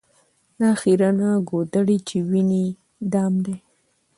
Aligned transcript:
دا 0.59 0.71
خیرنه 0.81 1.29
ګودړۍ 1.49 1.97
چي 2.07 2.17
وینې 2.29 2.65
دام 3.11 3.33
دی 3.45 3.55